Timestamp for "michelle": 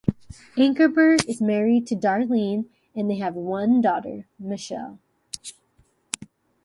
4.39-4.97